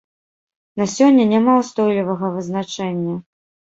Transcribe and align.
На 0.81 0.87
сёння 0.93 1.23
няма 1.33 1.53
ўстойлівага 1.59 2.33
вызначэння. 2.39 3.15